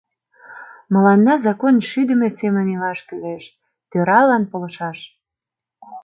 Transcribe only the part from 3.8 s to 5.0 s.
тӧралан полшаш.